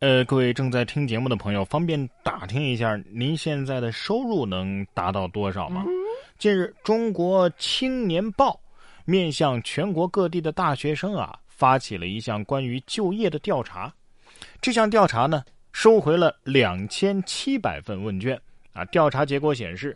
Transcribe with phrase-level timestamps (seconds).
[0.00, 5.84] 呃，各位正在听节目的朋友，方便打听一下您现在的收入能达到多少吗？
[6.38, 8.58] 近日，中国青年报
[9.04, 13.92] 面向全国各地的大学生啊，发起了一项关于就业的调查。
[14.62, 18.40] 这项调查呢，收回了两千七百份问卷
[18.72, 18.82] 啊。
[18.86, 19.94] 调查结果显示，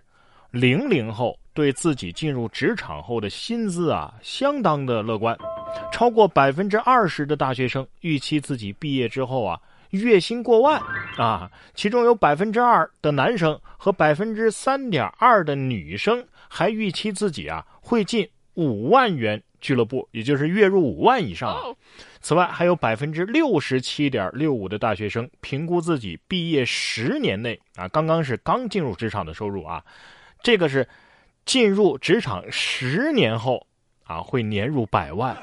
[0.51, 5.35] 零零后对自己进入职场后的薪资啊，相当的乐观，
[5.91, 9.59] 超过百分之二十的大学生预期自己毕业之后啊。
[9.95, 10.81] 月薪过万
[11.17, 21.59] 啊，其中有百分之二的男生和百分之三点二的女生还预期自己啊会进五万元俱乐部，也就是月入五万以上。
[22.21, 29.85] 此外，还有百分之六十七点六五的大学生评估自己毕业十年内啊，刚刚是刚进入职场的收入啊，
[30.43, 30.89] 这个是
[31.45, 33.67] 进入职场十年后
[34.05, 35.37] 啊会年入百万。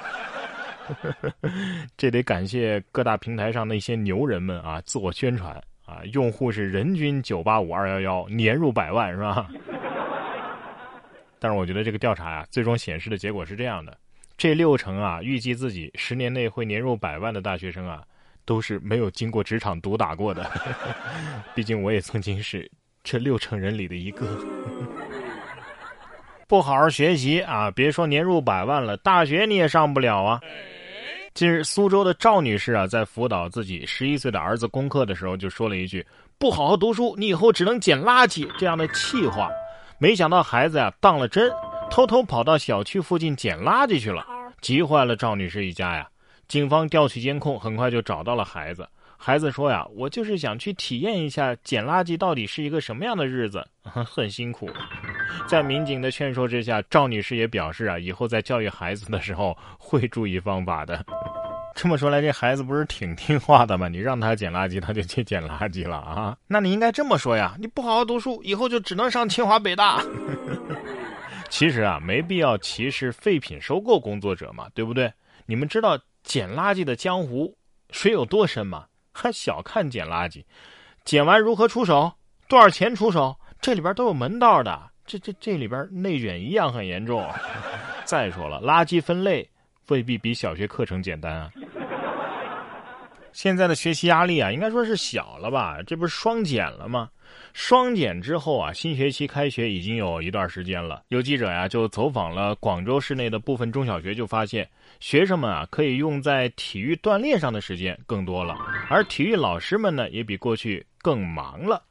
[1.98, 5.54] 这得感谢各大平台上那些牛人们啊，自我宣传
[5.86, 9.48] 啊，用户是人均九八五二幺幺，年入百万是吧？
[11.40, 13.98] 但是我觉得这个调查呀，最终显示的结果是这样的：
[14.38, 18.04] 这六成啊，预计自己十年内会年入百万的大学生啊，
[18.46, 20.50] 都是没有经过职场毒打过的。
[21.56, 22.70] 毕竟我也曾经是
[23.04, 24.40] 这六成人里的一个。
[26.52, 30.42] 不好好学习啊，别说年入百万了，大学你也上不了啊。
[31.34, 36.06] 近日，苏州的赵女士啊，在辅导自己十一岁的儿子功课的时候，就说了一句
[36.38, 39.50] ：“不好好读书，你以后只能捡垃圾。”这样的气话，
[39.98, 41.50] 没想到孩子呀当了真，
[41.90, 44.28] 偷偷跑到小区附近捡垃圾去了，
[44.60, 46.06] 急坏了赵女士一家呀。
[46.50, 48.86] 警方调取监控，很快就找到了孩子。
[49.16, 54.70] 孩子说呀：“我就是想去体验一下捡垃圾到底是一个什么样的日子，很辛苦。”
[55.48, 61.04] 在民警的劝说之下，赵女士也表示啊，以后在教育孩子的时候会注意方法的。
[61.74, 63.88] 这么说来，这孩子不是挺听话的吗？
[63.88, 66.38] 你让他捡垃圾，他就去捡垃圾了啊？
[66.48, 70.04] 那你应该这么说呀：你不好好读书，以后就只能上清华北大。
[71.50, 75.12] 其实啊，没必要歧视废品收购工作者嘛，对不对？
[75.46, 77.58] 你们知道捡垃圾的江湖
[77.90, 78.86] 水有多深吗？
[79.12, 80.44] 还小看捡垃圾，
[81.04, 82.14] 捡完如何出手，
[82.48, 84.91] 多少钱出手，这里边都有门道的。
[85.12, 87.28] 这这这里边内卷一样很严重。
[88.06, 89.46] 再说了，垃圾分类
[89.90, 91.52] 未必比小学课程简单啊。
[93.34, 95.82] 现在的学习压力啊，应该说是小了吧？
[95.86, 97.10] 这不是双减了吗？
[97.54, 101.04] 双减之后啊，新学期开学已经有一段时间了。
[101.10, 104.68] 有记者呀就走访了广州市内的部分中小学，就发现
[105.00, 108.56] 学生们啊可以用在体育锻炼上的时间更多了，
[108.90, 111.84] 而体育老师们呢也比过去更忙了。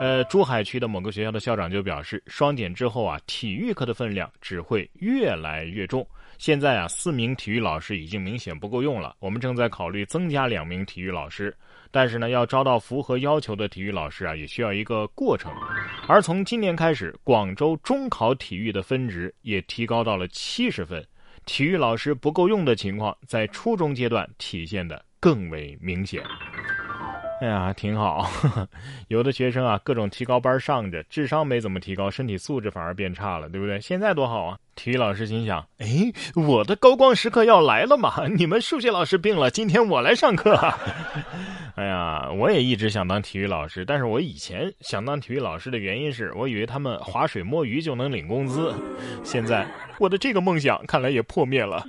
[0.00, 6.06] 呃，珠海区的某个学校的校长就表示，双减之后啊，体育课的分量只会越来越重。
[6.38, 9.16] 现在啊，四名体育老师已经明显不够用了。
[9.20, 11.56] 我们正在考虑增加两名体育老师，
[11.90, 15.50] 但是呢，要招到符合要求的体育老师啊，也需要一个过程。
[16.06, 21.02] 而从今年开始，广州中考体育的分值也提高到了七十分，
[21.46, 26.22] 体育老师不够用的情况在初中阶段体现的更为明显。
[27.38, 28.26] 哎呀，挺好。
[29.08, 33.78] 有的学生啊，各种提高班上着，智商没怎么提高，身体素质反而变差了，对不对？
[33.80, 34.58] 现在多好啊！
[34.74, 35.86] 体育老师心想：哎，
[36.34, 38.26] 我的高光时刻要来了嘛！
[38.36, 40.58] 你们数学老师病了，今天我来上课。
[41.76, 48.74] 哎呀，我也一直想当体育老师，但是我以前想当体育老师的原因是我以为他们划水摸鱼就能领工资，
[49.22, 49.66] 现在
[49.98, 51.86] 我的这个梦想看来也破灭了。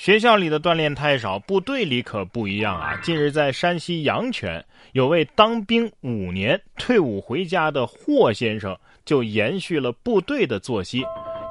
[0.00, 2.96] 学校里的锻炼太少，部队里可不一样啊！
[3.02, 8.74] 近日在山西阳泉，有位当兵五年退伍回家的霍先生，
[9.04, 11.04] 就延续了部队的作息。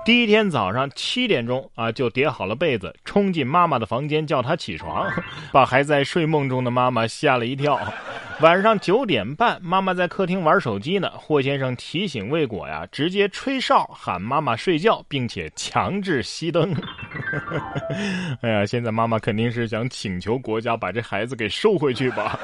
[0.03, 5.07] 第一天早上七点钟啊，就叠好了被子，冲进妈妈的房间叫她起床，
[5.53, 7.79] 把还在睡梦中的妈妈吓了一跳。
[8.41, 11.11] 晚上九点半，妈妈在客厅玩手机呢。
[11.11, 16.73] 霍先生提醒未果呀，直接吹哨喊妈妈睡觉，并且强制熄灯。
[18.41, 22.39] 哎呀，现在妈妈肯定是想请求国家把这孩子给收回去吧？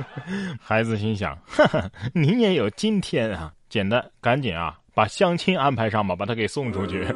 [0.58, 3.52] 孩子心想：哈 哈您也有今天啊！
[3.68, 7.06] 简单，赶紧啊，把相亲安排上吧，把他给送出去。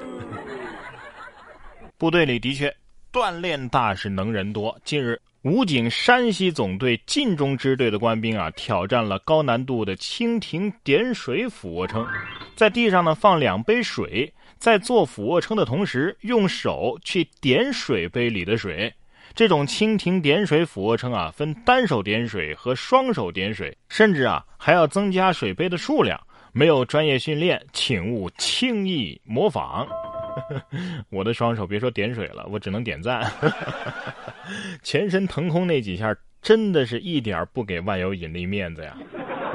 [1.97, 2.75] 部队里的确，
[3.11, 4.79] 锻炼大是能人多。
[4.85, 5.19] 近日。
[5.43, 12.05] 武警山西总队晋中支队的官兵啊，挑战了高难度的蜻蜓点水俯卧撑，
[12.57, 18.93] 在地上呢放两杯水，在做俯卧撑的同时，用手去点水杯里的水。
[19.33, 26.21] 这种蜻蜓点水俯卧撑啊，分单手点水和双手点水，甚至啊还要增加水杯的数量。
[26.53, 29.87] 没有专业训练，请勿轻易模仿。
[31.11, 33.31] 我的双手别说点水了，我只能点赞。
[34.83, 38.97] 全身腾空那几下，真的是一点不给万有引力面子呀！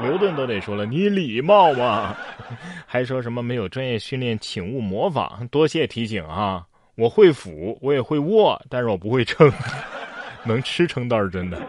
[0.00, 2.16] 牛顿都得说了，你礼貌吗？
[2.86, 5.46] 还说什么没有专业训练，请勿模仿。
[5.50, 6.64] 多谢提醒啊！
[6.96, 9.50] 我会俯，我也会卧，但是我不会撑，
[10.44, 11.60] 能吃撑倒是真的。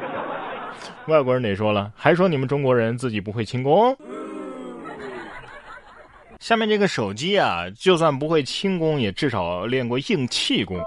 [1.08, 3.96] 外国人得说了，还说你们中国人自己不会轻功。
[6.40, 10.80] 下面这个手机啊，就算不会轻功，也至少练过硬气功。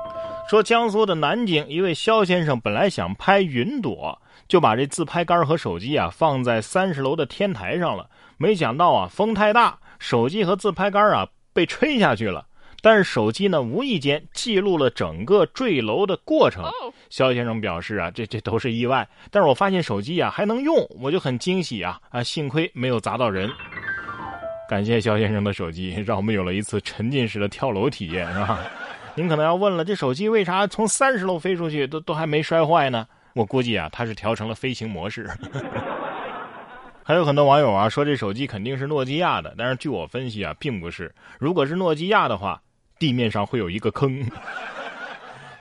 [0.49, 8.09] 说江苏的南京一位肖先生本来想拍云朵，就把这自拍杆和手机啊放在三十楼的天台上了。
[8.37, 12.47] 没想到啊，风太大，手机和自拍杆啊被吹下去了。
[12.81, 16.65] 但是手机呢，无意间记录了整个坠楼的过程。
[17.11, 19.09] 肖先生表示啊，这这都是意外。
[19.33, 22.23] 但是我发现手机啊还能用，我就很惊喜啊啊！
[22.23, 23.51] 幸亏没有砸到人。
[24.69, 28.61] 感谢肖先生的手机， 让我们有了一次沉浸式的跳楼体验，是吧？
[29.17, 33.07] 您可能要问了，这手机为啥从三十楼飞出去都都还没摔坏呢？
[33.33, 35.29] 我估计啊，它是调成了飞行模式。
[37.03, 41.13] 还有很多网友啊说这手机肯定是诺基亚的，但是据我分析啊，并不是。
[41.39, 42.61] 如果是诺基亚的话，
[42.99, 44.23] 地面上会有一个坑。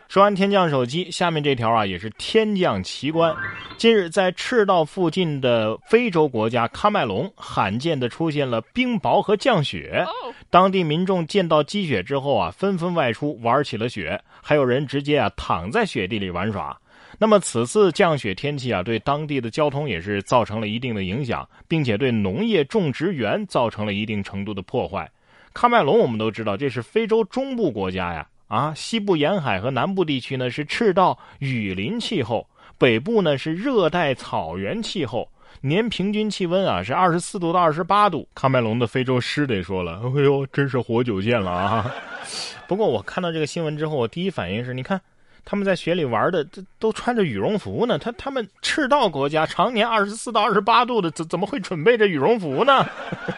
[0.08, 3.36] 说完天降手机，下面这条啊也是天降奇观。
[3.78, 10.06] 近日，在赤道附近的非洲国家喀麦隆，罕见的出现了冰雹和降雪。
[10.50, 16.76] 当地民众见到积雪之后啊，纷纷外出玩起了雪，还有人直接啊躺在雪地里玩耍。
[17.20, 25.10] 那么此次降雪天气啊，对当地的交通也是造成了一定的影响，并且对农业种植园造成了一定程度的破坏。
[25.54, 28.26] 喀麦隆我们都知道，这是非洲中部国家呀。
[28.48, 32.48] 啊，西部沿海和南部地区呢是赤道雨林气候，
[32.78, 35.30] 北部呢是热带草原气候，
[35.62, 38.28] 年平均气温啊是二十四度到二十八度。
[38.34, 41.94] 喀麦隆的非洲狮得说了，哎呦，真是活久见了啊！
[42.68, 45.00] 不过我看到这个新闻之后，我第一反应是，你看
[45.44, 47.98] 他们在雪里玩的，这都穿着羽绒服呢。
[47.98, 52.86] 他他们赤道国家常年二十四到二十八度的，怎怎么会准备着羽绒服呢？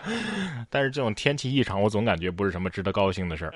[0.69, 3.53] 但是这种天气异常，我总感觉不是什么值得高兴的事儿。